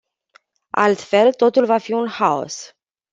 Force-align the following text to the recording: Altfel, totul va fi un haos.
Altfel, 0.83 1.29
totul 1.43 1.65
va 1.73 1.77
fi 1.89 1.93
un 1.99 2.07
haos. 2.17 2.57